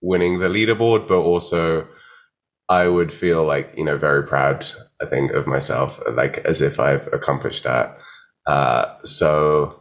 winning 0.00 0.38
the 0.38 0.48
leaderboard, 0.48 1.08
but 1.08 1.20
also 1.20 1.88
I 2.68 2.86
would 2.88 3.12
feel 3.12 3.44
like 3.44 3.74
you 3.76 3.84
know 3.84 3.96
very 3.96 4.24
proud. 4.24 4.66
I 5.02 5.06
think 5.06 5.32
of 5.32 5.48
myself, 5.48 6.00
like 6.12 6.38
as 6.38 6.62
if 6.62 6.78
I've 6.78 7.12
accomplished 7.12 7.64
that. 7.64 7.98
Uh, 8.46 8.86
so 9.04 9.80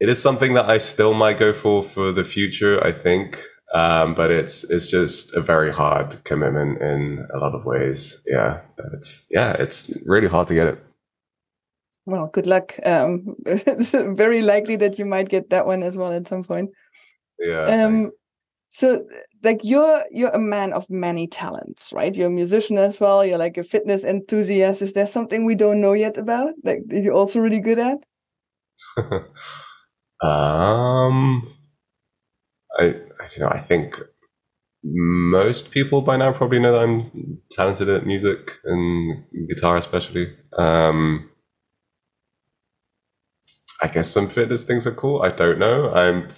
it 0.00 0.08
is 0.08 0.20
something 0.20 0.54
that 0.54 0.68
I 0.68 0.78
still 0.78 1.14
might 1.14 1.38
go 1.38 1.52
for 1.52 1.84
for 1.84 2.12
the 2.12 2.24
future. 2.24 2.84
I 2.84 2.92
think, 2.92 3.42
um, 3.74 4.14
but 4.14 4.30
it's 4.30 4.64
it's 4.70 4.90
just 4.90 5.34
a 5.34 5.40
very 5.40 5.72
hard 5.72 6.22
commitment 6.24 6.80
in 6.80 7.26
a 7.34 7.38
lot 7.38 7.54
of 7.54 7.64
ways. 7.64 8.22
Yeah, 8.26 8.60
it's 8.94 9.26
yeah, 9.30 9.56
it's 9.58 9.92
really 10.06 10.28
hard 10.28 10.48
to 10.48 10.54
get 10.54 10.68
it. 10.68 10.82
Well, 12.04 12.28
good 12.28 12.46
luck. 12.46 12.78
Um, 12.84 13.34
it's 13.46 13.90
very 13.92 14.42
likely 14.42 14.76
that 14.76 14.98
you 14.98 15.04
might 15.04 15.28
get 15.28 15.50
that 15.50 15.66
one 15.66 15.82
as 15.82 15.96
well 15.96 16.12
at 16.12 16.28
some 16.28 16.44
point. 16.44 16.70
Yeah. 17.38 17.64
Um, 17.64 18.10
so 18.70 19.06
like 19.42 19.60
you're 19.62 20.04
you're 20.10 20.30
a 20.30 20.38
man 20.38 20.72
of 20.72 20.88
many 20.90 21.26
talents, 21.26 21.92
right? 21.92 22.14
You're 22.14 22.28
a 22.28 22.30
musician 22.30 22.78
as 22.78 23.00
well. 23.00 23.24
You're 23.24 23.38
like 23.38 23.56
a 23.56 23.64
fitness 23.64 24.04
enthusiast. 24.04 24.82
Is 24.82 24.92
there 24.92 25.06
something 25.06 25.44
we 25.44 25.54
don't 25.54 25.80
know 25.80 25.94
yet 25.94 26.18
about? 26.18 26.54
Like 26.62 26.82
you're 26.90 27.14
also 27.14 27.40
really 27.40 27.60
good 27.60 27.78
at? 27.78 27.98
um, 30.22 31.48
I 32.78 32.84
I 33.20 33.26
don't 33.26 33.40
know. 33.40 33.48
I 33.48 33.60
think 33.60 34.00
most 34.84 35.72
people 35.72 36.02
by 36.02 36.16
now 36.16 36.32
probably 36.32 36.60
know 36.60 36.72
that 36.72 36.82
I'm 36.84 37.40
talented 37.52 37.88
at 37.88 38.06
music 38.06 38.58
and 38.64 39.24
guitar, 39.48 39.76
especially. 39.76 40.34
Um, 40.58 41.30
I 43.82 43.88
guess 43.88 44.10
some 44.10 44.28
fitness 44.28 44.62
things 44.64 44.86
are 44.86 44.92
cool. 44.94 45.22
I 45.22 45.30
don't 45.30 45.58
know. 45.58 45.92
I'm 45.92 46.28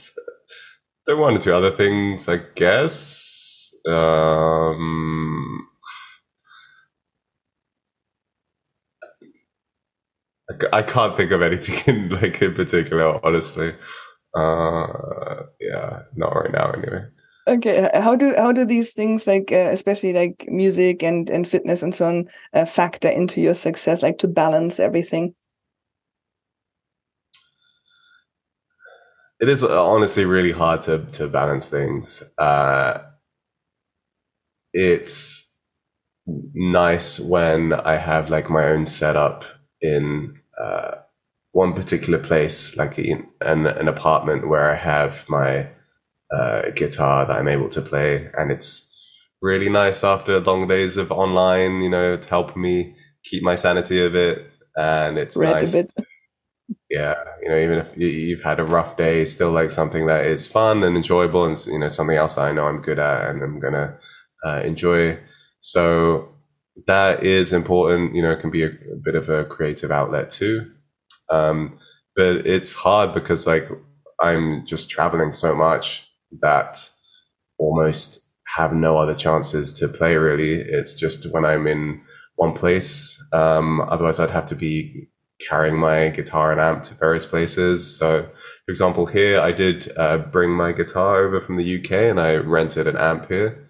there 1.06 1.16
one 1.16 1.36
or 1.36 1.40
two 1.40 1.54
other 1.54 1.70
things, 1.70 2.28
I 2.28 2.38
guess. 2.54 3.74
Um, 3.86 5.68
I 10.72 10.82
can't 10.82 11.16
think 11.16 11.30
of 11.30 11.42
anything 11.42 11.74
in 11.94 12.08
like 12.08 12.40
in 12.42 12.54
particular, 12.54 13.24
honestly. 13.24 13.74
Uh, 14.34 15.42
yeah, 15.60 16.02
not 16.16 16.34
right 16.34 16.52
now, 16.52 16.70
anyway. 16.70 17.04
Okay, 17.46 17.90
how 17.94 18.14
do 18.14 18.34
how 18.36 18.52
do 18.52 18.64
these 18.64 18.92
things 18.92 19.26
like 19.26 19.50
uh, 19.52 19.70
especially 19.72 20.12
like 20.12 20.46
music 20.48 21.02
and 21.02 21.30
and 21.30 21.48
fitness 21.48 21.82
and 21.82 21.94
so 21.94 22.06
on 22.06 22.28
uh, 22.52 22.64
factor 22.64 23.08
into 23.08 23.40
your 23.40 23.54
success, 23.54 24.02
like 24.02 24.18
to 24.18 24.28
balance 24.28 24.78
everything? 24.78 25.34
it 29.40 29.48
is 29.48 29.62
honestly 29.62 30.24
really 30.24 30.52
hard 30.52 30.82
to 30.82 31.04
to 31.12 31.28
balance 31.28 31.68
things. 31.68 32.22
Uh, 32.38 32.98
it's 34.72 35.56
nice 36.26 37.20
when 37.20 37.72
I 37.72 37.96
have 37.96 38.30
like 38.30 38.50
my 38.50 38.68
own 38.68 38.84
setup 38.84 39.44
in 39.80 40.38
uh, 40.60 40.96
one 41.52 41.72
particular 41.72 42.18
place, 42.18 42.76
like 42.76 42.98
in 42.98 43.26
an, 43.40 43.66
an 43.66 43.88
apartment 43.88 44.48
where 44.48 44.70
I 44.70 44.74
have 44.74 45.24
my 45.28 45.68
uh, 46.34 46.70
guitar 46.74 47.26
that 47.26 47.36
I'm 47.36 47.48
able 47.48 47.68
to 47.70 47.82
play, 47.82 48.30
and 48.36 48.50
it's 48.50 48.84
really 49.40 49.68
nice 49.68 50.04
after 50.04 50.40
long 50.40 50.66
days 50.66 50.96
of 50.96 51.12
online, 51.12 51.82
you 51.82 51.90
know, 51.90 52.16
to 52.16 52.28
help 52.28 52.56
me 52.56 52.96
keep 53.24 53.42
my 53.42 53.54
sanity 53.54 54.04
a 54.04 54.10
bit. 54.10 54.50
And 54.76 55.18
it's 55.18 55.36
Read 55.36 55.62
nice 55.62 55.94
yeah, 56.90 57.16
you 57.42 57.48
know, 57.48 57.58
even 57.58 57.78
if 57.78 57.96
you've 57.96 58.42
had 58.42 58.60
a 58.60 58.64
rough 58.64 58.96
day, 58.96 59.24
still 59.24 59.50
like 59.50 59.70
something 59.70 60.06
that 60.06 60.26
is 60.26 60.46
fun 60.46 60.82
and 60.82 60.96
enjoyable, 60.96 61.44
and 61.44 61.66
you 61.66 61.78
know, 61.78 61.88
something 61.88 62.16
else 62.16 62.38
I 62.38 62.52
know 62.52 62.66
I'm 62.66 62.80
good 62.80 62.98
at 62.98 63.30
and 63.30 63.42
I'm 63.42 63.60
gonna 63.60 63.98
uh, 64.46 64.60
enjoy. 64.60 65.18
So 65.60 66.30
that 66.86 67.24
is 67.24 67.52
important. 67.52 68.14
You 68.14 68.22
know, 68.22 68.30
it 68.30 68.40
can 68.40 68.50
be 68.50 68.62
a, 68.62 68.68
a 68.68 68.96
bit 69.02 69.14
of 69.14 69.28
a 69.28 69.44
creative 69.44 69.90
outlet 69.90 70.30
too. 70.30 70.70
Um, 71.30 71.78
but 72.16 72.46
it's 72.46 72.74
hard 72.74 73.14
because 73.14 73.46
like 73.46 73.68
I'm 74.20 74.66
just 74.66 74.90
traveling 74.90 75.32
so 75.32 75.54
much 75.54 76.10
that 76.40 76.88
almost 77.58 78.26
have 78.56 78.72
no 78.72 78.98
other 78.98 79.14
chances 79.14 79.72
to 79.74 79.88
play. 79.88 80.16
Really, 80.16 80.54
it's 80.54 80.94
just 80.94 81.32
when 81.32 81.44
I'm 81.44 81.66
in 81.66 82.00
one 82.36 82.54
place. 82.54 83.22
Um, 83.32 83.80
otherwise, 83.82 84.20
I'd 84.20 84.30
have 84.30 84.46
to 84.46 84.54
be 84.54 85.08
carrying 85.46 85.76
my 85.76 86.08
guitar 86.10 86.50
and 86.50 86.60
amp 86.60 86.82
to 86.84 86.94
various 86.94 87.26
places. 87.26 87.98
So, 87.98 88.22
for 88.22 88.70
example, 88.70 89.06
here 89.06 89.40
I 89.40 89.52
did 89.52 89.88
uh, 89.96 90.18
bring 90.18 90.50
my 90.50 90.72
guitar 90.72 91.24
over 91.24 91.40
from 91.40 91.56
the 91.56 91.78
UK 91.78 91.92
and 91.92 92.20
I 92.20 92.36
rented 92.36 92.86
an 92.86 92.96
amp 92.96 93.28
here. 93.28 93.67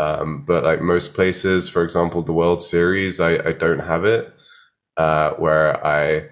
Um, 0.00 0.44
but 0.46 0.64
like 0.64 0.80
most 0.80 1.14
places, 1.14 1.68
for 1.68 1.84
example, 1.84 2.22
the 2.22 2.32
World 2.32 2.62
Series, 2.62 3.20
I, 3.20 3.34
I 3.48 3.52
don't 3.52 3.80
have 3.80 4.04
it. 4.04 4.32
Uh, 4.96 5.30
where 5.32 5.84
I, 5.84 6.28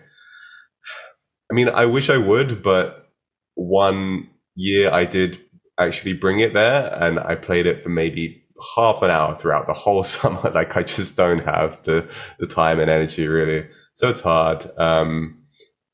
I 1.51 1.55
mean, 1.55 1.69
I 1.69 1.87
wish 1.87 2.11
I 2.11 2.19
would, 2.19 2.63
but 2.63 3.11
one 3.55 4.29
year 4.55 4.91
I 4.91 5.05
did 5.05 5.39
actually 5.79 6.13
bring 6.13 6.41
it 6.41 6.53
there 6.53 6.95
and 7.01 7.19
I 7.19 7.35
played 7.37 7.67
it 7.67 7.83
for 7.83 7.89
maybe 7.89 8.45
half 8.77 9.03
an 9.03 9.11
hour 9.11 9.37
throughout 9.39 9.67
the 9.67 9.73
whole 9.73 10.03
summer. 10.15 10.51
like 10.55 10.77
I 10.77 10.83
just 10.83 11.17
don't 11.17 11.45
have 11.45 11.79
the, 11.85 12.09
the 12.39 12.47
time 12.47 12.81
and 12.81 12.91
energy 12.91 13.27
really. 13.27 13.67
So 13.95 14.09
it's 14.09 14.21
hard 14.21 14.61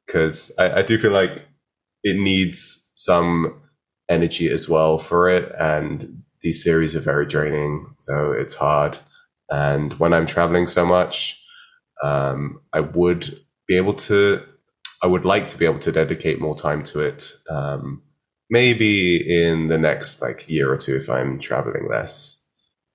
because 0.06 0.50
um, 0.50 0.56
I, 0.58 0.78
I 0.78 0.82
do 0.82 0.99
feel 0.99 1.12
like 1.12 1.44
it 2.02 2.16
needs 2.16 2.90
some 2.94 3.61
energy 4.08 4.49
as 4.49 4.68
well 4.68 4.99
for 4.99 5.28
it. 5.28 5.52
And 5.58 6.23
these 6.40 6.62
series 6.62 6.94
are 6.96 7.00
very 7.00 7.26
draining. 7.26 7.94
So 7.98 8.32
it's 8.32 8.54
hard. 8.54 8.98
And 9.48 9.94
when 9.94 10.12
I'm 10.12 10.26
traveling 10.26 10.66
so 10.66 10.84
much, 10.84 11.42
um, 12.02 12.60
I 12.72 12.80
would 12.80 13.40
be 13.66 13.76
able 13.76 13.94
to, 13.94 14.42
I 15.02 15.06
would 15.06 15.24
like 15.24 15.48
to 15.48 15.58
be 15.58 15.64
able 15.64 15.78
to 15.80 15.92
dedicate 15.92 16.40
more 16.40 16.56
time 16.56 16.82
to 16.84 17.00
it. 17.00 17.32
Um, 17.48 18.02
maybe 18.50 19.16
in 19.16 19.68
the 19.68 19.78
next 19.78 20.22
like 20.22 20.48
year 20.48 20.72
or 20.72 20.76
two 20.76 20.96
if 20.96 21.08
I'm 21.08 21.38
traveling 21.38 21.88
less. 21.90 22.44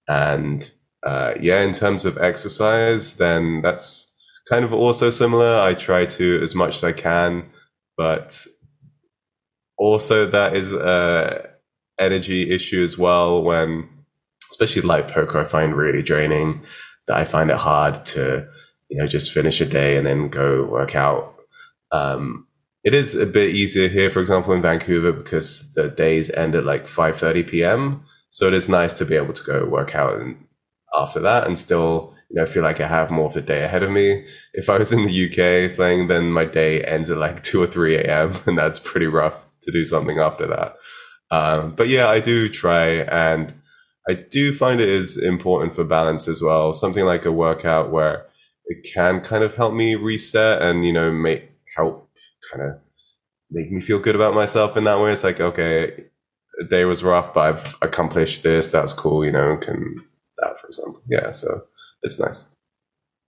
And 0.08 0.70
uh, 1.04 1.34
yeah, 1.40 1.62
in 1.62 1.74
terms 1.74 2.06
of 2.06 2.18
exercise, 2.18 3.18
then 3.18 3.62
that's 3.62 4.16
kind 4.48 4.64
of 4.64 4.74
also 4.74 5.10
similar. 5.10 5.60
I 5.60 5.74
try 5.74 6.06
to 6.06 6.40
as 6.42 6.56
much 6.56 6.78
as 6.78 6.84
I 6.84 6.92
can, 6.92 7.50
but 7.98 8.46
also 9.78 10.26
that 10.28 10.56
is 10.56 10.74
a 10.74 11.51
energy 12.02 12.50
issue 12.50 12.84
as 12.84 12.98
well. 12.98 13.44
When 13.44 13.88
especially 14.50 14.82
live 14.82 15.08
poker, 15.08 15.40
I 15.40 15.48
find 15.48 15.76
really 15.76 16.02
draining. 16.02 16.62
That 17.08 17.18
I 17.18 17.26
find 17.26 17.50
it 17.50 17.58
hard 17.58 18.06
to 18.08 18.48
you 18.90 18.98
know 18.98 19.08
just 19.08 19.32
finish 19.32 19.62
a 19.62 19.66
day 19.66 19.98
and 19.98 20.06
then 20.06 20.30
go 20.30 20.64
work 20.66 20.96
out. 20.96 21.36
Um, 21.92 22.48
it 22.84 22.94
is 22.94 23.16
a 23.16 23.26
bit 23.26 23.54
easier 23.54 23.88
here, 23.88 24.10
for 24.10 24.22
example, 24.22 24.54
in 24.54 24.62
Vancouver 24.62 25.12
because 25.12 25.74
the 25.74 25.90
days 25.90 26.30
end 26.32 26.56
at 26.56 26.66
like 26.66 26.88
5:30 26.88 27.48
p.m. 27.48 28.06
So 28.30 28.48
it 28.48 28.54
is 28.54 28.70
nice 28.70 28.94
to 28.96 29.06
be 29.06 29.16
able 29.16 29.34
to 29.34 29.44
go 29.44 29.66
work 29.66 29.94
out 29.96 30.20
and 30.20 30.46
after 30.94 31.20
that 31.20 31.48
and 31.48 31.60
still 31.60 32.16
you 32.32 32.40
know, 32.42 32.48
feel 32.48 32.64
like 32.64 32.80
I 32.80 32.88
have 32.88 33.12
more 33.12 33.28
of 33.28 33.34
the 33.34 33.42
day 33.42 33.64
ahead 33.64 33.84
of 33.84 33.92
me. 33.92 34.26
If 34.54 34.70
I 34.70 34.78
was 34.78 34.94
in 34.94 35.06
the 35.06 35.26
UK 35.26 35.76
playing, 35.76 36.08
then 36.08 36.32
my 36.32 36.46
day 36.46 36.82
ends 36.84 37.10
at 37.10 37.18
like 37.18 37.44
2 37.44 37.62
or 37.62 37.68
3 37.68 37.98
a.m. 37.98 38.34
and 38.46 38.58
that's 38.58 38.80
pretty 38.80 39.08
rough 39.08 39.50
to 39.64 39.72
do 39.72 39.84
something 39.84 40.20
after 40.20 40.48
that. 40.48 40.76
Um, 41.32 41.76
but 41.76 41.88
yeah, 41.88 42.08
I 42.08 42.20
do 42.20 42.50
try 42.50 42.88
and 42.88 43.54
I 44.10 44.14
do 44.14 44.54
find 44.54 44.82
it 44.82 44.90
is 44.90 45.18
important 45.18 45.76
for 45.76 45.84
balance 45.84 46.28
as 46.28 46.42
well. 46.42 46.74
Something 46.74 47.06
like 47.06 47.26
a 47.26 47.32
workout 47.32 47.92
where 47.92 48.26
it 48.66 48.86
can 48.94 49.22
kind 49.22 49.44
of 49.44 49.54
help 49.56 49.74
me 49.74 49.96
reset 49.96 50.62
and, 50.62 50.86
you 50.86 50.94
know, 50.94 51.12
make 51.12 51.52
help 51.76 52.10
kind 52.52 52.70
of 52.70 52.80
make 53.50 53.72
me 53.72 53.82
feel 53.82 54.00
good 54.00 54.16
about 54.16 54.34
myself 54.34 54.76
in 54.76 54.86
that 54.86 55.00
way. 55.00 55.12
It's 55.12 55.24
like, 55.24 55.40
okay, 55.40 56.06
the 56.58 56.66
day 56.66 56.86
was 56.86 57.04
rough, 57.04 57.34
but 57.34 57.42
I've 57.42 57.78
accomplished 57.82 58.44
this. 58.44 58.72
That's 58.72 58.94
cool, 58.94 59.26
you 59.26 59.32
know, 59.32 59.58
can 59.58 59.96
that, 60.38 60.60
for 60.60 60.68
example. 60.68 61.02
Yeah, 61.08 61.32
so 61.32 61.64
it's 62.02 62.20
nice. 62.20 62.50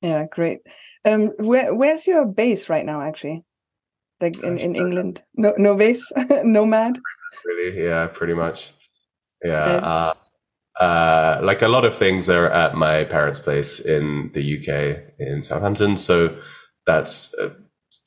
Yeah, 0.02 0.26
great. 0.30 0.60
Um, 1.06 1.32
where 1.38 1.74
where's 1.74 2.08
your 2.08 2.26
base 2.26 2.70
right 2.70 2.86
now, 2.86 3.02
actually? 3.02 3.44
Like 4.20 4.42
in, 4.44 4.58
in 4.58 4.76
England? 4.76 5.24
No, 5.36 5.54
no 5.58 5.76
base, 5.76 6.12
nomad. 6.44 7.00
Really? 7.46 7.86
Yeah, 7.86 8.08
pretty 8.08 8.34
much. 8.34 8.72
Yeah. 9.44 9.64
Uh, 9.64 10.14
uh, 10.82 11.40
like 11.44 11.62
a 11.62 11.68
lot 11.68 11.86
of 11.86 11.96
things 11.96 12.30
are 12.30 12.50
at 12.50 12.76
my 12.76 13.04
parents' 13.04 13.40
place 13.40 13.80
in 13.80 14.32
the 14.34 14.58
UK 14.58 15.14
in 15.20 15.44
Southampton, 15.44 15.98
so 15.98 16.36
that's 16.86 17.34
a, 17.40 17.56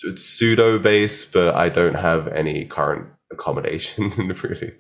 it's 0.02 0.24
pseudo 0.24 0.78
base, 0.78 1.24
but 1.24 1.54
I 1.54 1.68
don't 1.68 1.94
have 1.94 2.28
any 2.28 2.64
current 2.64 3.08
accommodation 3.30 4.10
really. 4.42 4.72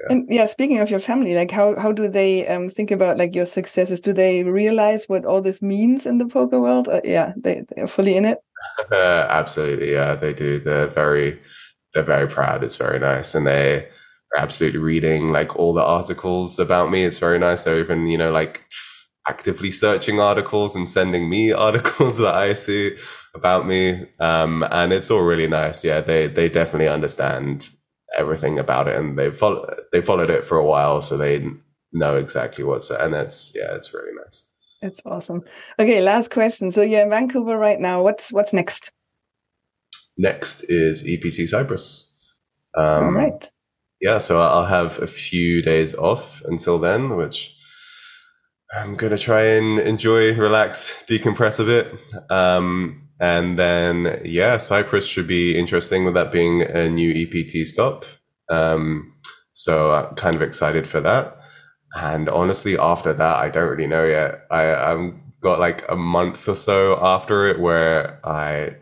Yeah. 0.00 0.06
And 0.10 0.26
yeah, 0.30 0.46
speaking 0.46 0.78
of 0.78 0.90
your 0.90 1.00
family, 1.00 1.34
like 1.34 1.50
how 1.50 1.78
how 1.78 1.92
do 1.92 2.08
they 2.08 2.46
um, 2.46 2.68
think 2.68 2.90
about 2.90 3.18
like 3.18 3.34
your 3.34 3.46
successes? 3.46 4.00
Do 4.00 4.12
they 4.12 4.44
realize 4.44 5.08
what 5.08 5.24
all 5.24 5.42
this 5.42 5.60
means 5.60 6.06
in 6.06 6.18
the 6.18 6.26
poker 6.26 6.60
world? 6.60 6.88
Uh, 6.88 7.00
yeah, 7.04 7.32
they 7.36 7.64
they're 7.68 7.86
fully 7.86 8.16
in 8.16 8.24
it. 8.24 8.38
Uh, 8.90 8.94
absolutely, 9.30 9.92
yeah, 9.92 10.14
they 10.14 10.32
do. 10.32 10.60
They're 10.60 10.88
very 10.88 11.38
they're 11.94 12.02
very 12.02 12.28
proud. 12.28 12.62
It's 12.62 12.76
very 12.76 12.98
nice, 12.98 13.34
and 13.34 13.46
they 13.46 13.88
are 14.34 14.38
absolutely 14.38 14.78
reading 14.78 15.32
like 15.32 15.56
all 15.56 15.74
the 15.74 15.82
articles 15.82 16.58
about 16.58 16.90
me. 16.90 17.04
It's 17.04 17.18
very 17.18 17.38
nice. 17.38 17.64
They're 17.64 17.80
even 17.80 18.06
you 18.06 18.18
know 18.18 18.30
like 18.30 18.64
actively 19.28 19.70
searching 19.70 20.20
articles 20.20 20.74
and 20.74 20.88
sending 20.88 21.28
me 21.28 21.52
articles 21.68 22.18
that 22.18 22.34
I 22.34 22.54
see 22.54 22.96
about 23.34 23.66
me. 23.66 24.06
Um, 24.18 24.64
and 24.70 24.92
it's 24.92 25.10
all 25.10 25.22
really 25.22 25.48
nice. 25.48 25.84
Yeah, 25.84 26.00
they 26.00 26.28
they 26.28 26.48
definitely 26.48 26.88
understand 26.88 27.68
everything 28.16 28.58
about 28.58 28.88
it, 28.88 28.96
and 28.96 29.18
they 29.18 29.30
follow 29.30 29.74
they 29.92 30.00
followed 30.00 30.30
it 30.30 30.46
for 30.46 30.58
a 30.58 30.64
while, 30.64 31.02
so 31.02 31.16
they 31.16 31.46
know 31.92 32.16
exactly 32.16 32.64
what's 32.64 32.90
and 32.90 33.14
it's 33.14 33.52
yeah, 33.54 33.74
it's 33.74 33.92
really 33.92 34.14
nice. 34.24 34.46
It's 34.82 35.02
awesome. 35.04 35.42
Okay, 35.78 36.00
last 36.00 36.30
question. 36.30 36.72
So 36.72 36.82
you're 36.82 37.02
in 37.02 37.10
Vancouver 37.10 37.58
right 37.58 37.78
now. 37.78 38.02
What's 38.02 38.32
what's 38.32 38.52
next? 38.52 38.92
Next 40.20 40.64
is 40.64 41.08
EPT 41.08 41.48
Cyprus. 41.48 42.12
Um, 42.76 42.84
All 42.84 43.10
right. 43.12 43.50
Yeah, 44.02 44.18
so 44.18 44.40
I'll 44.40 44.66
have 44.66 45.00
a 45.00 45.06
few 45.06 45.62
days 45.62 45.94
off 45.94 46.42
until 46.44 46.78
then, 46.78 47.16
which 47.16 47.56
I'm 48.74 48.96
gonna 48.96 49.16
try 49.16 49.44
and 49.44 49.78
enjoy, 49.78 50.34
relax, 50.34 51.04
decompress 51.08 51.58
a 51.58 51.64
bit. 51.64 51.94
Um, 52.30 53.08
and 53.18 53.58
then, 53.58 54.20
yeah, 54.24 54.58
Cyprus 54.58 55.06
should 55.06 55.26
be 55.26 55.58
interesting 55.58 56.04
with 56.04 56.14
that 56.14 56.32
being 56.32 56.62
a 56.62 56.88
new 56.88 57.10
EPT 57.12 57.66
stop. 57.66 58.04
Um, 58.50 59.14
so 59.52 59.92
I'm 59.92 60.14
kind 60.16 60.36
of 60.36 60.42
excited 60.42 60.86
for 60.86 61.00
that. 61.00 61.36
And 61.94 62.28
honestly, 62.28 62.78
after 62.78 63.12
that, 63.14 63.36
I 63.36 63.48
don't 63.48 63.68
really 63.68 63.86
know 63.86 64.06
yet. 64.06 64.46
I, 64.50 64.74
I've 64.74 65.14
got 65.40 65.60
like 65.60 65.84
a 65.88 65.96
month 65.96 66.46
or 66.46 66.54
so 66.54 66.98
after 67.02 67.48
it 67.48 67.58
where 67.58 68.20
I 68.26 68.76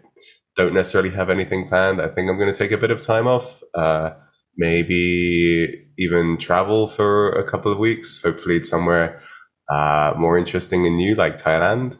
don't 0.58 0.74
necessarily 0.74 1.10
have 1.10 1.30
anything 1.30 1.68
planned. 1.68 2.02
I 2.02 2.08
think 2.08 2.28
I'm 2.28 2.36
going 2.36 2.52
to 2.52 2.58
take 2.58 2.72
a 2.72 2.76
bit 2.76 2.90
of 2.90 3.00
time 3.00 3.28
off. 3.28 3.62
Uh, 3.74 4.10
maybe 4.56 5.86
even 5.96 6.36
travel 6.36 6.88
for 6.88 7.30
a 7.30 7.48
couple 7.48 7.70
of 7.72 7.78
weeks. 7.78 8.20
Hopefully, 8.22 8.56
it's 8.56 8.68
somewhere 8.68 9.22
uh, 9.72 10.12
more 10.18 10.36
interesting 10.36 10.84
and 10.84 10.96
new, 10.96 11.14
like 11.14 11.38
Thailand. 11.38 11.96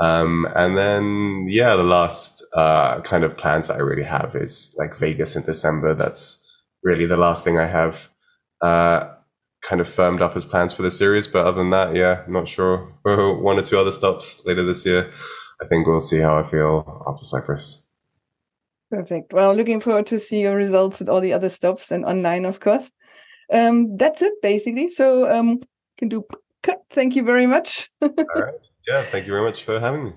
Um, 0.00 0.48
and 0.56 0.76
then, 0.76 1.46
yeah, 1.48 1.76
the 1.76 1.84
last 1.84 2.42
uh, 2.56 3.02
kind 3.02 3.24
of 3.24 3.36
plans 3.36 3.68
that 3.68 3.76
I 3.76 3.80
really 3.80 4.04
have 4.04 4.34
is 4.34 4.74
like 4.78 4.96
Vegas 4.96 5.36
in 5.36 5.44
December. 5.44 5.94
That's 5.94 6.44
really 6.82 7.06
the 7.06 7.18
last 7.18 7.44
thing 7.44 7.58
I 7.58 7.66
have 7.66 8.08
uh, 8.62 9.10
kind 9.60 9.82
of 9.82 9.88
firmed 9.88 10.22
up 10.22 10.34
as 10.34 10.46
plans 10.46 10.72
for 10.72 10.82
the 10.82 10.90
series. 10.90 11.26
But 11.26 11.46
other 11.46 11.58
than 11.58 11.70
that, 11.70 11.94
yeah, 11.94 12.22
not 12.26 12.48
sure. 12.48 12.94
One 13.02 13.58
or 13.58 13.62
two 13.62 13.78
other 13.78 13.92
stops 13.92 14.40
later 14.46 14.64
this 14.64 14.86
year. 14.86 15.12
I 15.62 15.66
think 15.66 15.86
we'll 15.86 16.00
see 16.00 16.18
how 16.18 16.36
I 16.38 16.42
feel 16.42 17.04
after 17.06 17.24
Cyprus. 17.24 17.86
Perfect. 18.90 19.32
Well, 19.32 19.54
looking 19.54 19.80
forward 19.80 20.06
to 20.08 20.18
see 20.18 20.40
your 20.40 20.56
results 20.56 21.00
at 21.00 21.08
all 21.08 21.20
the 21.20 21.32
other 21.32 21.48
stops 21.48 21.90
and 21.90 22.04
online, 22.04 22.44
of 22.44 22.60
course. 22.60 22.92
Um, 23.52 23.96
that's 23.96 24.22
it, 24.22 24.34
basically. 24.42 24.88
So 24.88 25.30
um, 25.30 25.60
can 25.96 26.08
do 26.08 26.24
cut. 26.62 26.82
Thank 26.90 27.16
you 27.16 27.24
very 27.24 27.46
much. 27.46 27.90
all 28.02 28.10
right. 28.34 28.54
Yeah, 28.86 29.02
thank 29.02 29.26
you 29.26 29.32
very 29.32 29.44
much 29.44 29.62
for 29.64 29.78
having 29.78 30.04
me. 30.04 30.12